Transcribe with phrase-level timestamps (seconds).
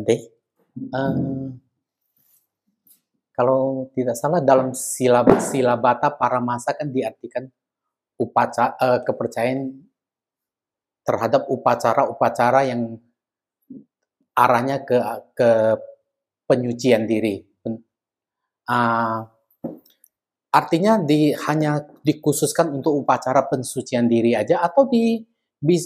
[0.00, 1.16] Bante, eh,
[3.36, 7.44] kalau tidak salah dalam sila silabata masa kan diartikan
[8.16, 9.60] upacara eh, kepercayaan
[11.04, 12.96] terhadap upacara-upacara yang
[14.36, 14.96] arahnya ke
[15.36, 15.76] ke
[16.48, 17.44] penyucian diri.
[18.70, 19.26] Uh,
[20.54, 25.18] artinya di hanya dikhususkan untuk upacara pensucian diri aja atau di,
[25.58, 25.76] di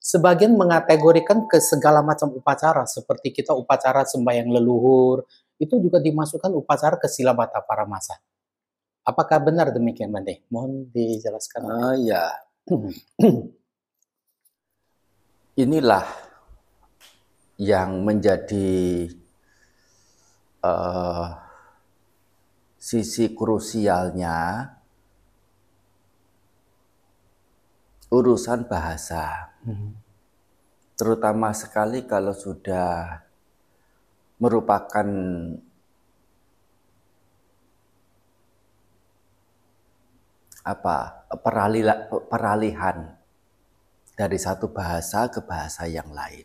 [0.00, 5.28] sebagian mengategorikan ke segala macam upacara seperti kita upacara sembahyang leluhur
[5.60, 8.16] itu juga dimasukkan upacara ke silabata para masa.
[9.04, 10.48] Apakah benar demikian, Bante?
[10.48, 11.60] Mohon dijelaskan.
[11.68, 12.24] Uh, ya.
[15.60, 16.08] Inilah
[17.60, 19.04] yang menjadi
[20.64, 21.28] uh,
[22.80, 24.64] sisi krusialnya
[28.10, 29.54] urusan bahasa.
[29.62, 29.94] Hmm.
[30.98, 33.24] Terutama sekali kalau sudah
[34.36, 35.06] merupakan
[40.60, 41.24] apa
[42.28, 43.16] peralihan
[44.12, 46.44] dari satu bahasa ke bahasa yang lain.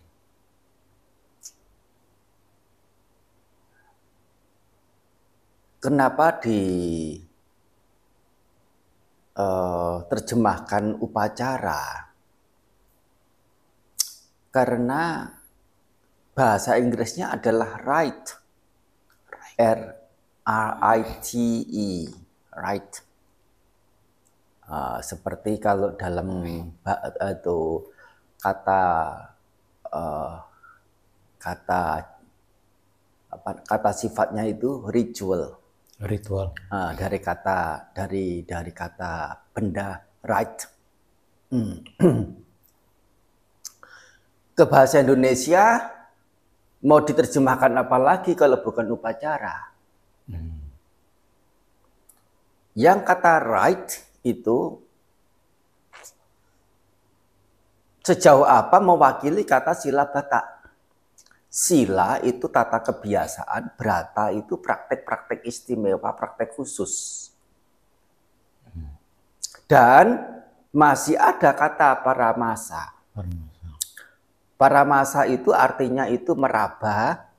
[5.83, 6.63] Kenapa di
[9.35, 12.11] uh, terjemahkan upacara?
[14.51, 15.27] Karena
[16.31, 18.25] bahasa Inggrisnya adalah right.
[19.55, 19.81] R
[20.43, 21.29] R I T
[21.67, 22.11] E,
[22.55, 22.93] right.
[24.65, 27.61] Uh, seperti kalau dalam itu
[28.41, 28.83] kata
[29.93, 30.33] uh,
[31.37, 31.83] kata
[33.29, 35.64] apa kata sifatnya itu ritual.
[36.03, 36.51] Ritual.
[36.67, 39.13] Uh, dari kata dari dari kata
[39.55, 40.59] benda right.
[41.51, 41.79] Hmm.
[44.55, 45.95] Ke bahasa Indonesia
[46.85, 49.73] Mau diterjemahkan apa lagi kalau bukan upacara?
[50.29, 50.61] Hmm.
[52.77, 53.89] Yang kata right
[54.21, 54.77] itu
[58.05, 60.54] sejauh apa mewakili kata sila bata.
[61.55, 67.31] Sila itu tata kebiasaan, berata itu praktek-praktek istimewa, praktek khusus.
[69.63, 70.19] Dan
[70.75, 72.91] masih ada kata para masa.
[74.59, 77.31] Para masa itu artinya itu meraba,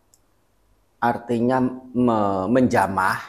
[0.97, 1.61] artinya
[1.93, 3.21] me menjamah.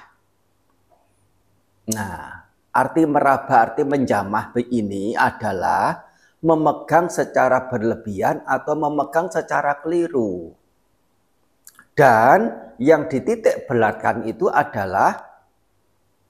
[1.92, 6.08] Nah, arti meraba, arti menjamah ini adalah
[6.40, 10.57] memegang secara berlebihan atau memegang secara keliru.
[11.98, 15.18] Dan yang dititik belatkan itu adalah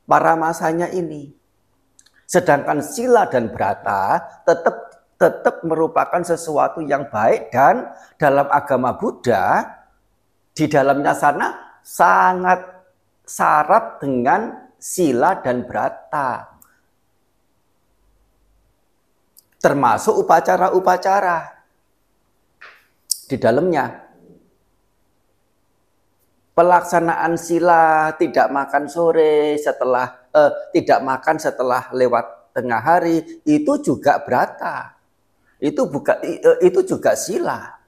[0.07, 1.35] para masanya ini.
[2.23, 9.65] Sedangkan sila dan berata tetap tetap merupakan sesuatu yang baik dan dalam agama Buddha
[10.53, 12.63] di dalamnya sana sangat
[13.27, 16.55] syarat dengan sila dan brata.
[19.57, 21.37] Termasuk upacara-upacara
[23.27, 24.06] di dalamnya.
[26.57, 34.17] Pelaksanaan sila tidak makan sore setelah eh, tidak makan setelah lewat tengah hari itu juga
[34.17, 34.97] brata
[35.57, 37.81] itu bukan e, itu juga sila.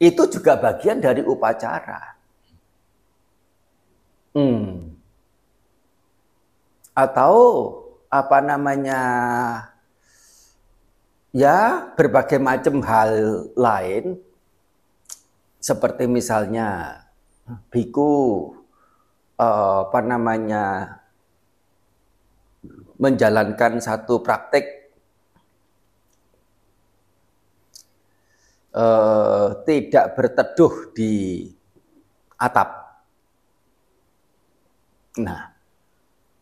[0.00, 2.16] Itu juga bagian dari upacara.
[4.32, 4.96] Hmm.
[6.96, 7.34] Atau
[8.08, 9.00] apa namanya
[11.36, 13.12] ya berbagai macam hal
[13.52, 14.16] lain
[15.60, 16.98] seperti misalnya
[17.70, 18.52] biku
[19.40, 21.00] apa namanya
[23.00, 24.92] menjalankan satu praktek
[28.76, 31.48] eh, tidak berteduh di
[32.36, 32.68] atap.
[35.24, 35.52] Nah,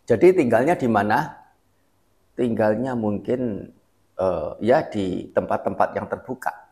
[0.05, 1.39] jadi tinggalnya di mana?
[2.35, 3.71] Tinggalnya mungkin
[4.19, 6.68] eh, ya di tempat-tempat yang terbuka.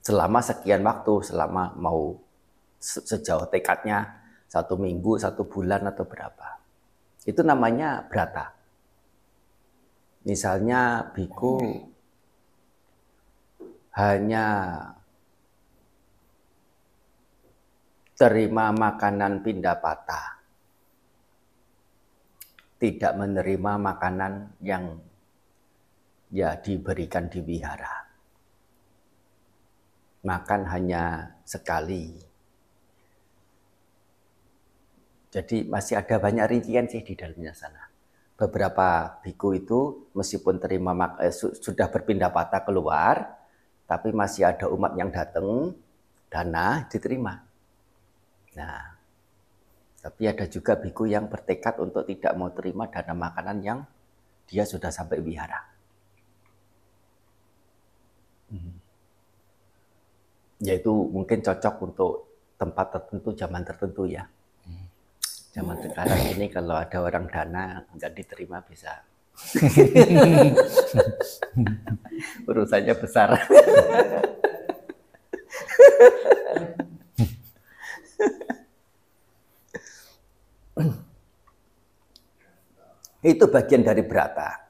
[0.00, 2.16] Selama sekian waktu, selama mau
[2.80, 6.56] sejauh tekadnya satu minggu, satu bulan atau berapa.
[7.28, 8.56] Itu namanya berata.
[10.24, 11.60] Misalnya biku
[14.00, 14.46] hanya
[18.16, 20.40] terima makanan pindah patah.
[22.80, 24.96] Tidak menerima makanan yang
[26.32, 27.99] ya diberikan di wihara.
[30.20, 32.12] Makan hanya sekali.
[35.30, 37.86] Jadi masih ada banyak rincian sih di dalamnya sana.
[38.34, 43.38] Beberapa biku itu meskipun terima eh, sudah berpindah patah keluar,
[43.86, 45.76] tapi masih ada umat yang datang,
[46.26, 47.46] dana diterima.
[48.58, 48.82] Nah,
[50.00, 53.78] tapi ada juga biku yang bertekad untuk tidak mau terima dana makanan yang
[54.50, 55.60] dia sudah sampai wihara.
[58.50, 58.79] Hmm.
[60.60, 62.12] Yaitu mungkin cocok untuk
[62.60, 64.28] tempat tertentu, zaman tertentu ya.
[64.68, 64.84] Hmm.
[65.56, 69.08] Zaman sekarang ini kalau ada orang dana nggak diterima bisa
[72.48, 73.40] Urusannya besar.
[83.20, 84.68] Itu bagian dari berata.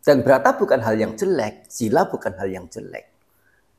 [0.00, 3.09] Dan berata bukan hal yang jelek, sila bukan hal yang jelek.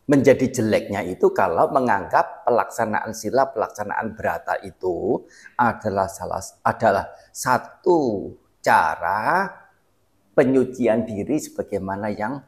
[0.10, 5.24] Menjadi jeleknya itu kalau menganggap pelaksanaan sila, pelaksanaan berata itu
[5.56, 9.48] adalah salah adalah satu cara
[10.34, 12.42] penyucian diri sebagaimana yang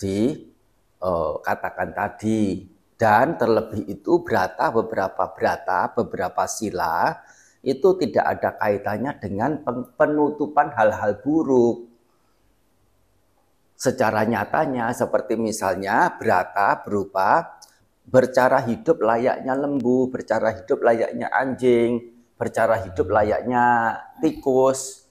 [0.00, 2.66] dikatakan uh, tadi.
[2.98, 7.14] Dan terlebih itu berata beberapa berata beberapa sila
[7.62, 9.62] itu tidak ada kaitannya dengan
[9.94, 11.87] penutupan hal-hal buruk
[13.78, 17.62] secara nyatanya seperti misalnya berata berupa
[18.02, 25.06] bercara hidup layaknya lembu, bercara hidup layaknya anjing, bercara hidup layaknya tikus,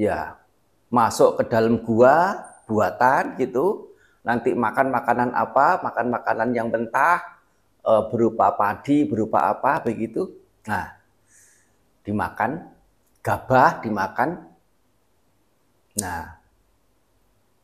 [0.00, 0.40] ya
[0.88, 3.92] masuk ke dalam gua buatan gitu.
[4.24, 7.40] Nanti makan makanan apa makan makanan yang mentah
[7.80, 10.28] e, berupa padi berupa apa begitu.
[10.68, 10.92] Nah
[12.04, 12.68] dimakan
[13.20, 14.48] gabah dimakan
[16.00, 16.39] nah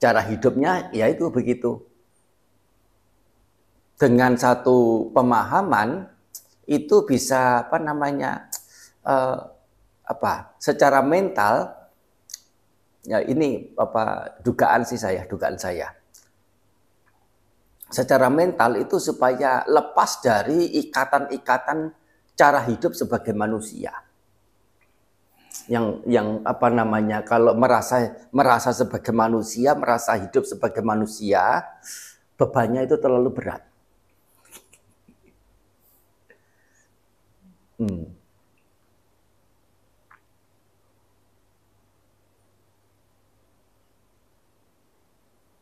[0.06, 1.82] cara hidupnya ya itu begitu
[3.98, 6.06] dengan satu pemahaman
[6.70, 8.46] itu bisa apa namanya
[9.02, 9.50] uh,
[10.06, 11.86] apa secara mental
[13.06, 15.94] Ya, ini apa dugaan sih saya, dugaan saya.
[17.86, 21.94] Secara mental itu supaya lepas dari ikatan-ikatan
[22.34, 23.94] cara hidup sebagai manusia.
[25.64, 31.64] Yang yang apa namanya kalau merasa merasa sebagai manusia, merasa hidup sebagai manusia,
[32.36, 33.62] bebannya itu terlalu berat.
[37.78, 38.16] Hmm.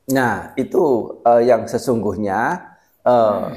[0.04, 0.84] Nah, itu
[1.24, 2.60] uh, yang sesungguhnya
[3.08, 3.48] uh,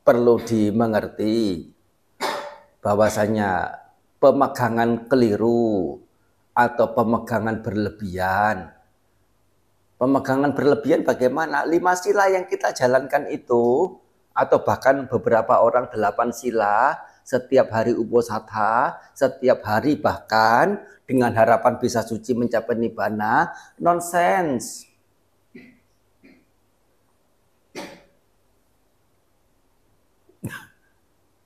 [0.00, 1.68] perlu dimengerti
[2.80, 3.79] bahwasanya
[4.20, 6.04] pemegangan keliru
[6.52, 8.68] atau pemegangan berlebihan.
[9.96, 11.64] Pemegangan berlebihan bagaimana?
[11.64, 13.96] Lima sila yang kita jalankan itu
[14.36, 22.00] atau bahkan beberapa orang delapan sila setiap hari uposatha, setiap hari bahkan dengan harapan bisa
[22.00, 24.72] suci mencapai nibbana, nonsense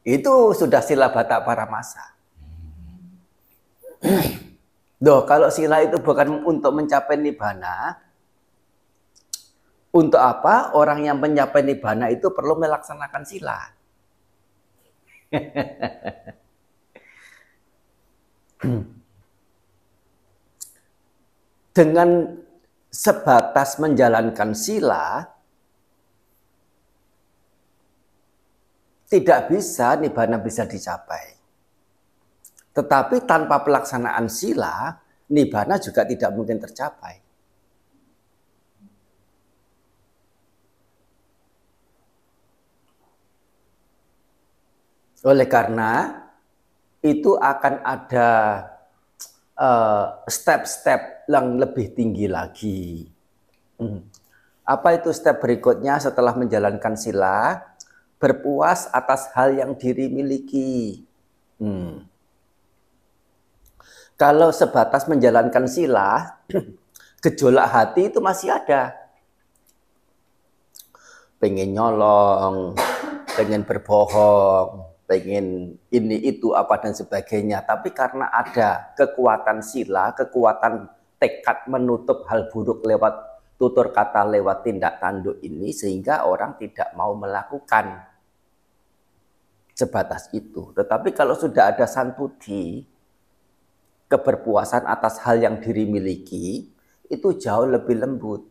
[0.05, 2.13] Itu sudah sila batak para masa.
[5.05, 8.01] Doh, kalau sila itu bukan untuk mencapai nibbana,
[9.95, 13.59] untuk apa orang yang mencapai nibbana itu perlu melaksanakan sila?
[21.75, 22.38] Dengan
[22.87, 25.26] sebatas menjalankan sila,
[29.11, 31.34] tidak bisa nibbana bisa dicapai.
[32.75, 34.99] Tetapi tanpa pelaksanaan sila,
[35.31, 37.23] nibbana juga tidak mungkin tercapai.
[45.25, 46.21] Oleh karena
[47.00, 48.31] itu akan ada
[49.57, 53.09] eh, step-step uh, yang lebih tinggi lagi.
[53.81, 54.04] Hmm.
[54.69, 57.57] Apa itu step berikutnya setelah menjalankan sila?
[58.25, 61.04] berpuas atas hal yang diri miliki.
[61.61, 62.09] Hmm.
[64.14, 66.38] Kalau sebatas menjalankan sila,
[67.25, 68.94] gejolak hati itu masih ada.
[71.42, 72.78] Pengen nyolong,
[73.35, 77.66] pengen berbohong, pengen ini itu apa dan sebagainya.
[77.66, 80.87] Tapi karena ada kekuatan sila, kekuatan
[81.18, 87.18] tekad menutup hal buruk lewat tutur kata lewat tindak tanduk ini sehingga orang tidak mau
[87.18, 87.99] melakukan
[89.75, 90.71] sebatas itu.
[90.71, 92.94] Tetapi kalau sudah ada santuti,
[94.14, 96.71] keberpuasan atas hal yang diri miliki,
[97.11, 98.47] itu jauh lebih lembut.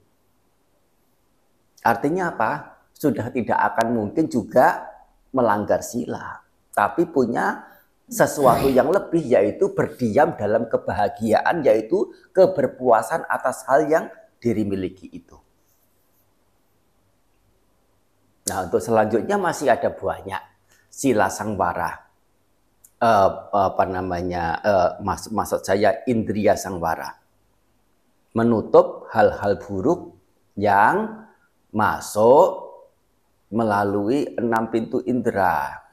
[1.87, 2.51] Artinya apa?
[2.91, 4.91] Sudah tidak akan mungkin juga
[5.31, 6.43] melanggar sila.
[6.75, 7.63] Tapi punya
[8.11, 14.05] sesuatu yang lebih yaitu berdiam dalam kebahagiaan yaitu keberpuasan atas hal yang
[14.43, 15.39] diri miliki itu.
[18.43, 20.43] Nah, untuk selanjutnya masih ada banyak
[20.91, 22.12] sila sangwara.
[23.03, 24.63] Uh, apa namanya?
[24.63, 27.19] Uh, mas, maksud saya indria sangwara.
[28.31, 30.15] Menutup hal-hal buruk
[30.55, 31.27] yang
[31.75, 32.63] masuk
[33.51, 35.83] melalui enam pintu indera.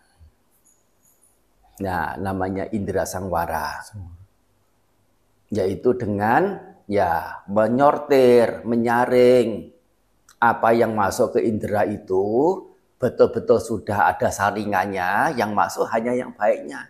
[1.82, 3.82] Nah, namanya indera sangwara.
[5.50, 9.66] Yaitu dengan ya menyortir, menyaring
[10.38, 12.22] apa yang masuk ke indera itu
[13.02, 16.86] betul-betul sudah ada saringannya, yang masuk hanya yang baiknya.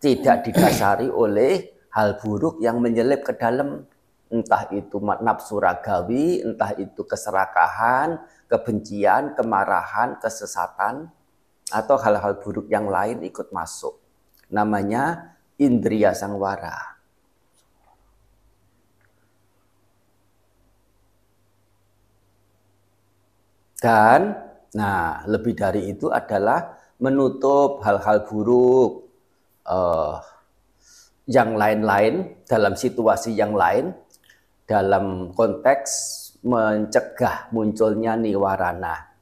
[0.00, 3.84] Tidak didasari oleh hal buruk yang menyelip ke dalam
[4.30, 8.16] entah itu nafsu ragawi, entah itu keserakahan,
[8.46, 11.10] kebencian, kemarahan, kesesatan,
[11.70, 13.98] atau hal-hal buruk yang lain ikut masuk.
[14.50, 16.98] Namanya indria sangwara.
[23.80, 24.36] Dan
[24.70, 28.99] nah lebih dari itu adalah menutup hal-hal buruk
[29.70, 30.18] uh,
[31.30, 33.94] yang lain-lain dalam situasi yang lain
[34.66, 35.90] dalam konteks
[36.42, 39.14] mencegah munculnya niwarana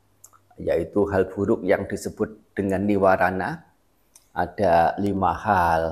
[0.56, 3.68] yaitu hal buruk yang disebut dengan niwarana
[4.32, 5.82] ada lima hal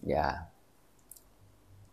[0.00, 0.48] ya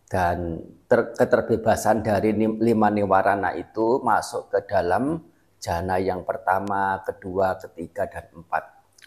[0.08, 5.18] dan ter, keterbebasan dari lima niwarana itu masuk ke dalam
[5.64, 8.64] jana yang pertama, kedua, ketiga, dan empat.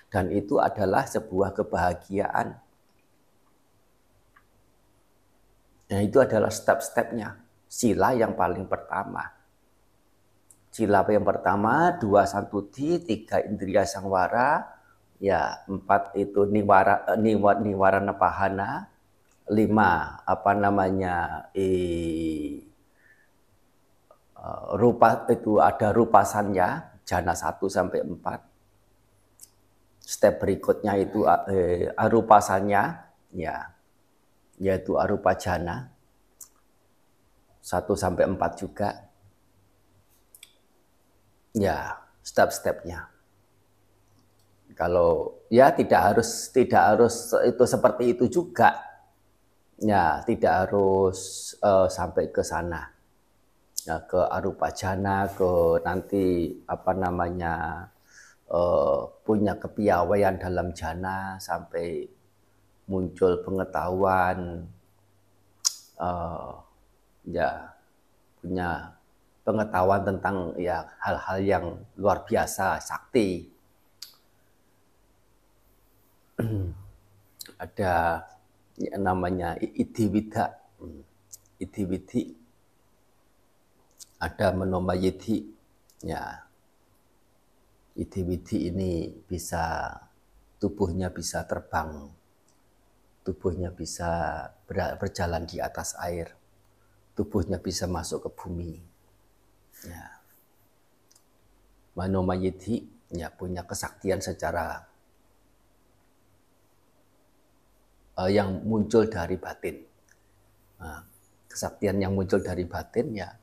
[0.10, 2.58] Dan itu adalah sebuah kebahagiaan.
[5.88, 7.40] Nah itu adalah step-stepnya.
[7.68, 9.24] Sila yang paling pertama.
[10.72, 14.68] Sila yang pertama, dua santuti, tiga indria sangwara,
[15.18, 18.86] ya empat itu niwara niwara, niwara nepahana,
[19.50, 22.68] lima apa namanya eh,
[24.38, 26.68] Eh, rupa itu ada rupasannya
[27.04, 28.40] jana 1 sampai 4.
[30.00, 32.84] Step berikutnya itu eh, arupasannya
[33.36, 33.56] ya
[34.58, 35.94] yaitu arupa jana
[37.68, 38.90] 1 sampai 4 juga.
[41.52, 43.12] Ya, step-stepnya.
[44.78, 48.78] Kalau ya tidak harus tidak harus itu seperti itu juga.
[49.78, 52.98] Ya, tidak harus uh, sampai ke sana
[53.88, 57.88] ya, ke arupa jana, ke nanti apa namanya
[58.52, 62.17] uh, punya kepiawaian dalam jana sampai
[62.88, 64.64] muncul pengetahuan
[66.00, 66.64] uh,
[67.28, 67.76] ya
[68.40, 68.96] punya
[69.44, 71.66] pengetahuan tentang ya hal-hal yang
[72.00, 73.48] luar biasa sakti.
[77.64, 78.22] Ada
[78.78, 80.54] ya, namanya idiwida
[81.58, 82.38] idiwidi
[84.22, 85.46] ada menomayiti
[86.06, 86.44] ya.
[87.98, 89.90] Iti-witi ini bisa
[90.62, 92.14] tubuhnya bisa terbang
[93.28, 94.40] tubuhnya bisa
[94.96, 96.32] berjalan di atas air
[97.18, 98.78] tubuhnya bisa masuk ke bumi.
[99.90, 100.22] Ya.
[101.98, 104.86] Manomayiti ya punya kesaktian secara
[108.22, 109.82] uh, yang muncul dari batin.
[110.78, 111.02] Nah,
[111.50, 113.34] kesaktian yang muncul dari batin ya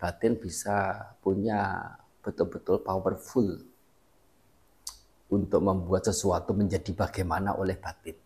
[0.00, 1.92] batin bisa punya
[2.24, 3.60] betul-betul powerful
[5.28, 8.16] untuk membuat sesuatu menjadi bagaimana oleh batin.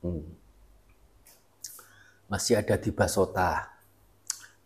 [0.00, 0.24] Hmm.
[2.30, 3.68] Masih ada di Basota,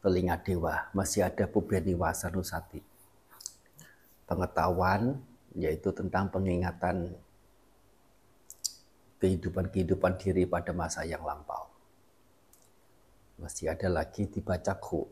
[0.04, 2.82] telinga dewa, masih ada Pubeni Wasanusati.
[4.24, 5.20] Pengetahuan
[5.54, 7.14] yaitu tentang pengingatan
[9.22, 11.74] kehidupan-kehidupan diri pada masa yang lampau
[13.38, 15.10] masih ada lagi dibacaku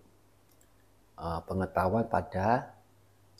[1.18, 2.70] uh, pengetahuan pada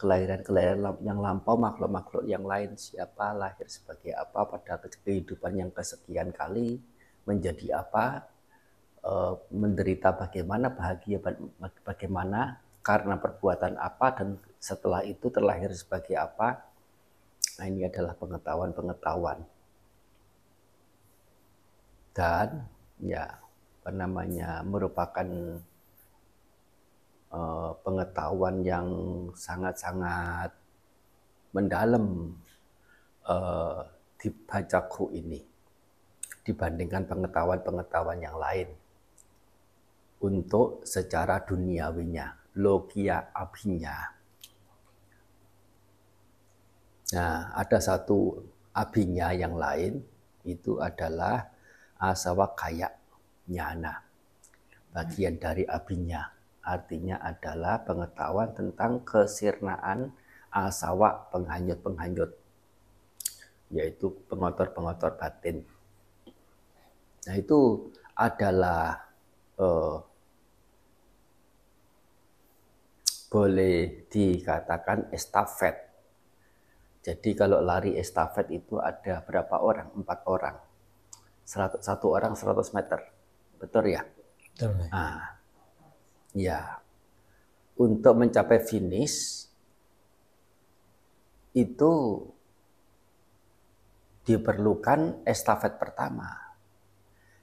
[0.03, 6.83] kelahiran-kelahiran yang lampau makhluk-makhluk yang lain siapa lahir sebagai apa pada kehidupan yang kesekian kali
[7.23, 8.27] menjadi apa
[9.07, 11.23] uh, menderita bagaimana bahagia
[11.87, 14.29] bagaimana karena perbuatan apa dan
[14.59, 16.67] setelah itu terlahir sebagai apa.
[17.63, 19.39] Nah ini adalah pengetahuan-pengetahuan.
[22.13, 22.67] Dan
[22.99, 23.39] ya
[23.83, 25.27] apa namanya merupakan
[27.33, 28.89] uh, pengetahuan yang
[29.33, 30.53] sangat-sangat
[31.57, 32.37] mendalam
[33.27, 33.83] uh,
[34.21, 35.41] di bacaku ini
[36.47, 38.69] dibandingkan pengetahuan-pengetahuan yang lain
[40.23, 43.99] untuk secara duniawinya, logia abinya.
[47.13, 48.41] Nah, ada satu
[48.73, 50.01] abinya yang lain,
[50.47, 51.51] itu adalah
[51.99, 52.89] asawa kaya
[53.51, 54.01] nyana,
[54.95, 56.32] bagian dari abinya.
[56.63, 60.15] Artinya adalah pengetahuan tentang kesirnaan
[60.49, 62.31] asawa penghanyut-penghanyut,
[63.75, 65.67] yaitu pengotor-pengotor batin.
[67.27, 69.03] Nah itu adalah
[69.59, 69.97] eh,
[73.33, 75.89] boleh dikatakan estafet.
[77.03, 79.91] Jadi kalau lari estafet itu ada berapa orang?
[79.97, 80.57] Empat orang.
[81.83, 83.01] Satu orang 100 meter.
[83.59, 84.07] Betul ya?
[84.53, 84.87] Betul.
[84.93, 85.42] Nah,
[86.37, 86.81] ya.
[87.73, 89.49] Untuk mencapai finish
[91.57, 91.93] itu
[94.23, 96.31] diperlukan estafet pertama.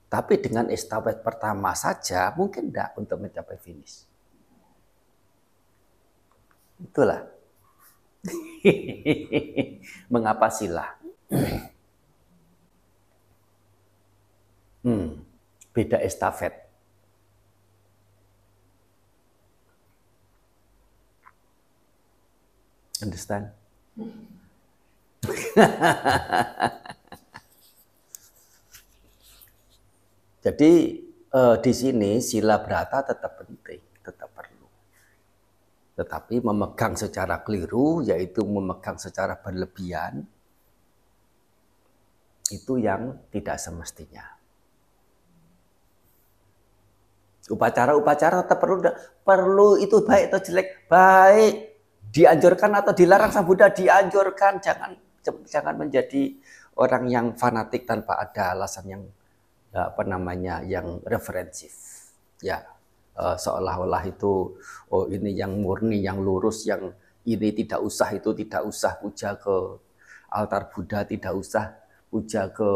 [0.10, 4.10] Tapi dengan estafet pertama saja mungkin tidak untuk mencapai finish.
[6.79, 7.27] Itulah.
[10.13, 10.98] Mengapa sila?
[14.79, 15.22] Hmm,
[15.75, 16.68] beda estafet.
[23.00, 23.48] Understand?
[30.39, 30.72] Jadi
[31.32, 34.68] eh, di sini sila berata tetap penting, tetap perlu.
[36.00, 40.24] Tetapi memegang secara keliru, yaitu memegang secara berlebihan,
[42.51, 44.24] itu yang tidak semestinya.
[47.50, 48.77] Upacara-upacara tetap perlu,
[49.25, 51.68] perlu itu baik atau jelek, baik
[52.09, 54.97] dianjurkan atau dilarang sang Buddha dianjurkan, jangan
[55.45, 56.33] jangan menjadi
[56.79, 59.03] orang yang fanatik tanpa ada alasan yang
[59.69, 61.73] apa namanya yang referensif.
[62.41, 62.65] Ya,
[63.19, 64.57] uh, seolah-olah itu
[64.89, 66.89] oh ini yang murni, yang lurus, yang
[67.27, 69.77] ini tidak usah itu tidak usah puja ke
[70.33, 71.77] altar Buddha, tidak usah
[72.09, 72.69] puja ke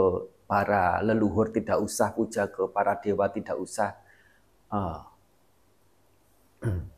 [0.45, 3.97] para leluhur, tidak usah puja ke para dewa, tidak usah.
[4.69, 5.01] Uh,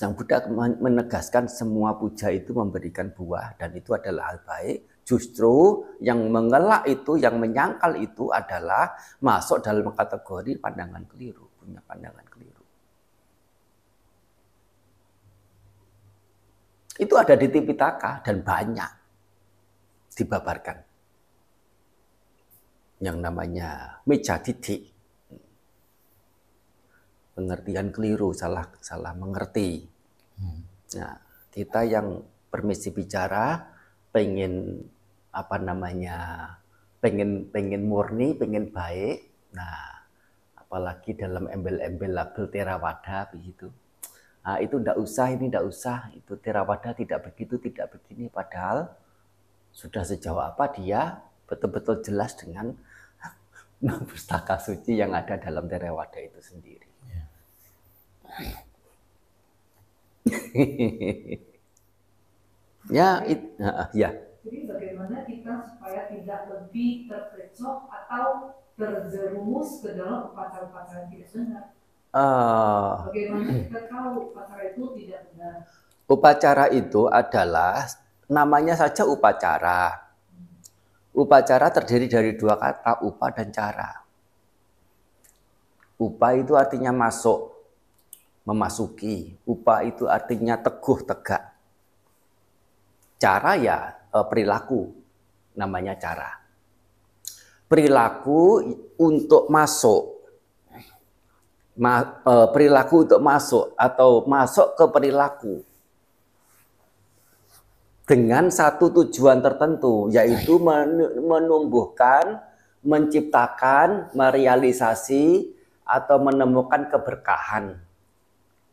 [0.00, 0.40] Sang Buddha
[0.80, 5.04] menegaskan semua puja itu memberikan buah dan itu adalah hal baik.
[5.04, 12.24] Justru yang mengelak itu, yang menyangkal itu adalah masuk dalam kategori pandangan keliru punya pandangan
[12.32, 12.64] keliru.
[16.96, 18.92] Itu ada di Tipitaka dan banyak
[20.16, 20.78] dibabarkan.
[23.04, 24.89] Yang namanya mejaditi.
[27.40, 29.88] Pengertian keliru, salah salah mengerti.
[30.36, 30.60] Hmm.
[31.00, 31.16] Nah,
[31.48, 32.20] kita yang
[32.52, 33.64] permisi bicara
[34.12, 34.84] pengen
[35.32, 36.18] apa namanya
[36.98, 39.90] pengen pengen murni pengen baik nah
[40.70, 43.74] apalagi dalam embel-embel label Theravada begitu.
[44.46, 48.30] Nah, itu tidak usah, ini tidak usah, itu Theravada tidak begitu, tidak begini.
[48.30, 48.86] Padahal
[49.74, 51.18] sudah sejauh apa dia
[51.50, 52.70] betul-betul jelas dengan
[54.14, 56.89] pustaka suci yang ada dalam Theravada itu sendiri.
[58.38, 58.54] Ya.
[62.96, 64.10] ya, it, uh, ya.
[64.40, 71.64] Jadi bagaimana kita supaya tidak lebih terkecoh atau terjerumus ke dalam upacara-upacara tidak benar.
[72.10, 75.54] Uh, Bagaimana kita tahu upacara itu tidak benar?
[76.10, 77.86] Upacara itu adalah
[78.26, 80.10] namanya saja upacara.
[81.14, 83.90] Upacara terdiri dari dua kata, upa dan cara.
[86.00, 87.59] Upa itu artinya masuk,
[88.50, 89.38] memasuki.
[89.46, 91.54] Upa itu artinya teguh, tegak.
[93.22, 93.78] Cara ya
[94.10, 94.90] eh, perilaku,
[95.54, 96.40] namanya cara
[97.70, 98.66] perilaku
[98.98, 100.18] untuk masuk
[101.80, 105.54] Ma, e, perilaku untuk masuk atau masuk ke perilaku
[108.04, 110.60] dengan satu tujuan tertentu yaitu
[111.24, 112.42] menumbuhkan,
[112.84, 117.80] menciptakan, merealisasi atau menemukan keberkahan.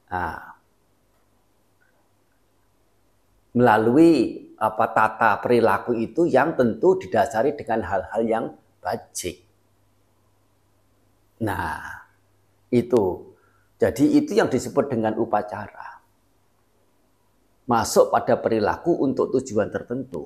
[0.07, 0.55] Nah,
[3.57, 8.45] melalui apa tata perilaku itu yang tentu didasari dengan hal-hal yang
[8.81, 9.41] bajik.
[11.43, 12.07] Nah,
[12.73, 13.35] itu.
[13.77, 16.01] Jadi itu yang disebut dengan upacara.
[17.69, 20.25] Masuk pada perilaku untuk tujuan tertentu.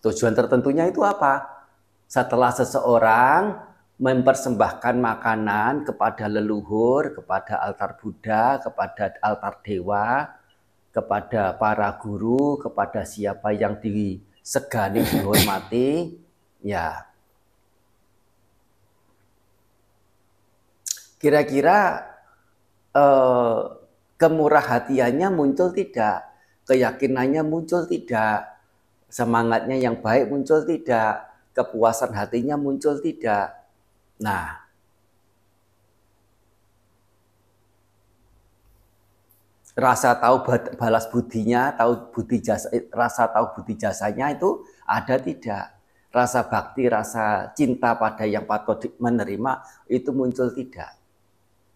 [0.00, 1.44] Tujuan tertentunya itu apa?
[2.08, 3.42] Setelah seseorang
[3.94, 10.34] mempersembahkan makanan kepada leluhur, kepada altar Buddha, kepada altar dewa,
[10.90, 16.14] kepada para guru, kepada siapa yang di segani dihormati,
[16.62, 17.06] ya.
[21.22, 22.04] Kira-kira
[22.92, 23.60] eh,
[24.18, 26.28] kemurah hatiannya muncul tidak,
[26.68, 28.58] keyakinannya muncul tidak,
[29.08, 33.63] semangatnya yang baik muncul tidak, kepuasan hatinya muncul tidak.
[34.20, 34.64] Nah,
[39.74, 40.36] rasa tahu
[40.78, 45.74] balas budinya, tahu budi jasa, eh, rasa tahu budi jasanya itu ada tidak?
[46.14, 50.94] Rasa bakti, rasa cinta pada yang patut menerima itu muncul tidak?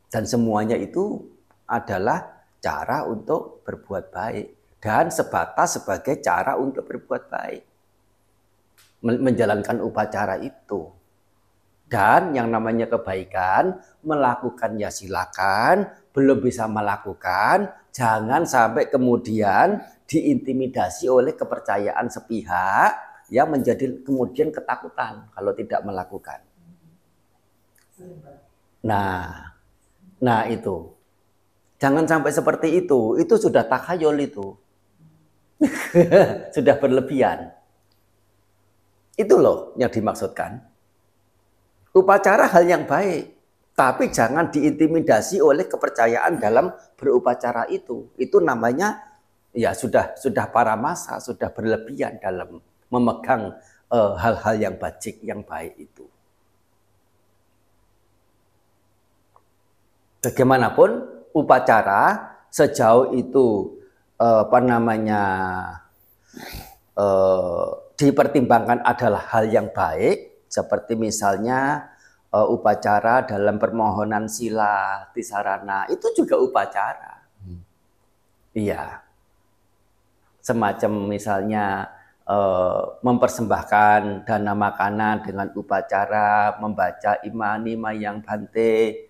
[0.08, 1.26] Dan semuanya itu
[1.66, 4.46] adalah cara untuk berbuat baik
[4.78, 7.62] dan sebatas sebagai cara untuk berbuat baik
[9.02, 10.90] menjalankan upacara itu
[11.88, 21.32] dan yang namanya kebaikan, melakukan ya silakan, belum bisa melakukan, jangan sampai kemudian diintimidasi oleh
[21.32, 22.92] kepercayaan sepihak
[23.32, 26.44] yang menjadi kemudian ketakutan kalau tidak melakukan.
[28.84, 29.56] Nah,
[30.20, 30.92] nah itu.
[31.80, 33.16] Jangan sampai seperti itu.
[33.16, 34.52] Itu sudah takhayul itu.
[36.54, 37.52] sudah berlebihan.
[39.18, 40.67] Itu loh yang dimaksudkan.
[41.98, 43.34] Upacara hal yang baik,
[43.74, 48.06] tapi jangan diintimidasi oleh kepercayaan dalam berupacara itu.
[48.14, 49.02] Itu namanya
[49.50, 53.58] ya sudah sudah para masa, sudah berlebihan dalam memegang
[53.90, 56.06] eh, hal-hal uh, yang bajik, yang baik itu.
[60.22, 60.90] Bagaimanapun
[61.34, 63.78] upacara sejauh itu
[64.18, 65.22] uh, apa namanya
[66.98, 71.92] uh, dipertimbangkan adalah hal yang baik, seperti misalnya
[72.32, 77.24] uh, upacara dalam permohonan sila tisarana itu juga upacara.
[77.44, 77.60] Hmm.
[78.56, 79.04] Iya.
[80.40, 81.92] Semacam misalnya
[82.24, 89.04] uh, mempersembahkan dana makanan dengan upacara membaca imani mayang bante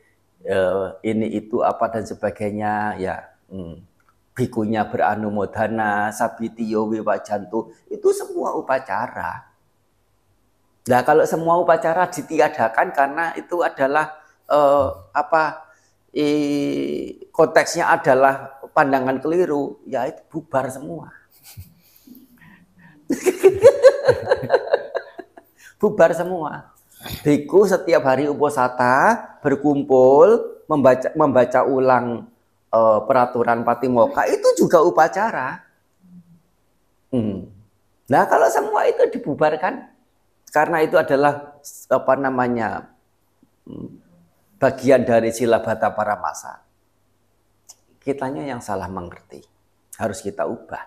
[0.47, 3.17] uh, ini itu apa dan sebagainya ya.
[3.51, 3.83] Hmm.
[4.39, 9.48] Bikunya beranumodana, sabitiyo wiwajantu, itu semua upacara.
[10.89, 14.17] Nah, kalau semua upacara ditiadakan karena itu adalah
[14.49, 15.69] eh, apa
[16.17, 21.13] eh, konteksnya adalah pandangan keliru, ya itu bubar semua.
[25.81, 26.73] bubar semua.
[27.23, 32.27] Biku setiap hari uposata berkumpul membaca membaca ulang
[32.75, 35.63] uh, peraturan patimoka itu juga upacara.
[37.15, 37.47] Hmm.
[38.11, 39.87] Nah kalau semua itu dibubarkan,
[40.49, 42.89] karena itu adalah apa namanya
[44.59, 46.65] bagian dari sila bata para masa.
[48.01, 49.45] Kitanya yang salah mengerti.
[50.01, 50.81] Harus kita ubah.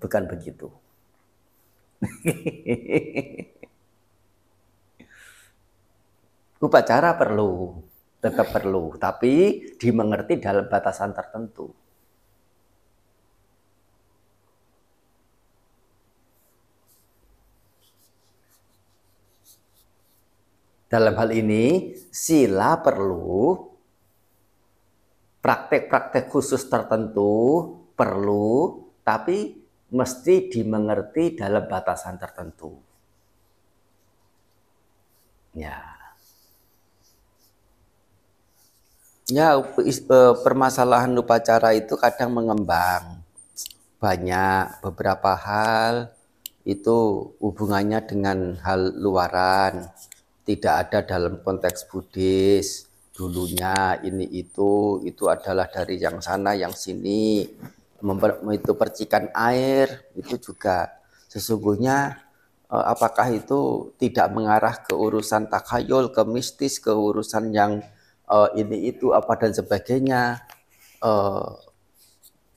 [0.00, 0.72] Bukan begitu.
[6.62, 7.82] Upacara perlu,
[8.22, 11.74] tetap perlu, tapi dimengerti dalam batasan tertentu.
[20.92, 23.56] Dalam hal ini, sila perlu
[25.40, 27.64] praktek-praktek khusus tertentu
[27.96, 29.56] perlu, tapi
[29.88, 32.76] mesti dimengerti dalam batasan tertentu.
[35.56, 35.80] Ya.
[39.32, 43.24] Ya, e, permasalahan upacara itu kadang mengembang.
[43.96, 46.12] Banyak beberapa hal
[46.68, 49.88] itu hubungannya dengan hal luaran
[50.42, 52.90] tidak ada dalam konteks Buddhis.
[53.12, 57.46] Dulunya ini itu itu adalah dari yang sana yang sini.
[58.02, 60.90] Memper, itu percikan air itu juga
[61.30, 62.18] sesungguhnya
[62.66, 67.78] eh, apakah itu tidak mengarah ke urusan takhayul ke mistis ke urusan yang
[68.26, 70.42] eh, ini itu apa dan sebagainya.
[70.98, 71.50] Eh,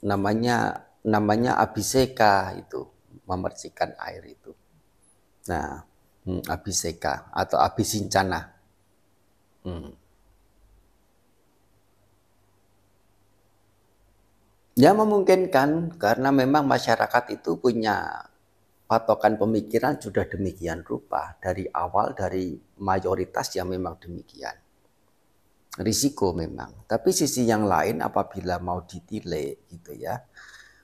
[0.05, 2.89] namanya namanya abiseka itu
[3.29, 4.53] memercikan air itu.
[5.49, 5.85] Nah
[6.25, 8.51] hmm, abiseka atau abisincana.
[9.65, 9.93] Hmm.
[14.75, 18.27] Ya memungkinkan karena memang masyarakat itu punya
[18.85, 24.53] patokan pemikiran sudah demikian rupa dari awal dari mayoritas yang memang demikian.
[25.79, 26.87] Risiko memang.
[26.87, 30.19] Tapi sisi yang lain apabila mau ditile gitu ya.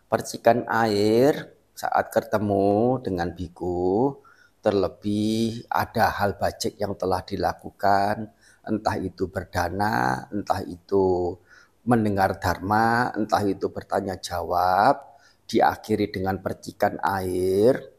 [0.08, 4.16] Percikan air saat ketemu dengan biku
[4.62, 8.30] Terlebih ada hal bajik yang telah dilakukan,
[8.62, 11.34] entah itu berdana, entah itu
[11.82, 15.18] mendengar dharma, entah itu bertanya jawab,
[15.50, 17.90] diakhiri dengan percikan air.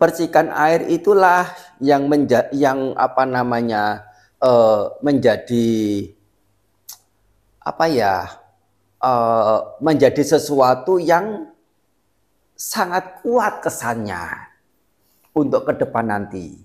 [0.00, 1.44] Percikan air itulah
[1.78, 4.08] yang menja yang apa namanya
[4.40, 6.08] uh, menjadi
[7.60, 8.39] apa ya
[9.00, 11.48] Eh, menjadi sesuatu yang
[12.52, 14.52] sangat kuat kesannya
[15.32, 16.60] untuk ke depan nanti.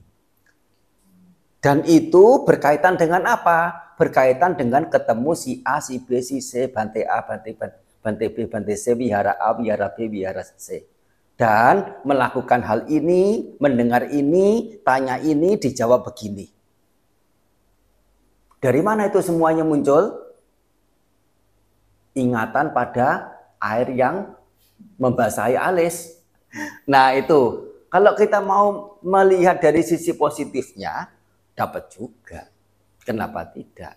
[1.63, 3.95] Dan itu berkaitan dengan apa?
[3.95, 7.60] Berkaitan dengan ketemu si A, si B, si C, Bante A, Bante B,
[8.04, 10.84] Bante, B, Bante C, Wihara A, Wihara B, Wihara C
[11.36, 16.48] dan melakukan hal ini, mendengar ini, tanya ini, dijawab begini.
[18.63, 20.25] Dari mana itu semuanya muncul?
[22.15, 24.34] ingatan pada air yang
[24.97, 26.17] membasahi alis.
[26.88, 27.71] Nah, itu.
[27.91, 31.08] Kalau kita mau melihat dari sisi positifnya,
[31.56, 32.51] dapat juga.
[33.08, 33.95] Kenapa tidak?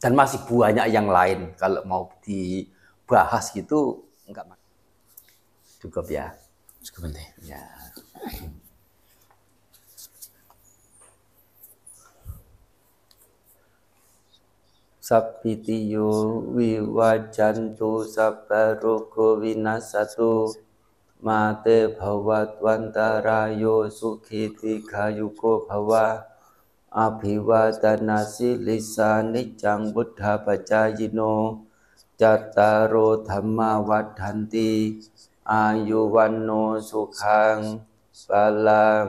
[0.00, 4.48] Dan masih banyak yang lain kalau mau dibahas gitu enggak
[5.82, 6.30] cukup ya.
[6.82, 7.26] Cukup nanti.
[7.42, 7.62] Ya.
[15.08, 15.94] สัพพิติโย
[16.56, 20.34] วิวัจจันตุสัพพโรโควินัสตุ
[21.26, 21.66] มาเต
[21.98, 23.64] ภวัตวันตารายโย
[23.98, 26.06] สุขิติขายุโกภวะ
[26.98, 31.20] อภิวาตนาสิลิสานิจังบุทธาปจายิโน
[32.20, 32.94] จัตตารโอ
[33.28, 34.72] ธรรมาวัฏทันติ
[35.52, 36.50] อายุวันโน
[36.88, 37.58] สุขัง
[38.28, 39.06] บาลัง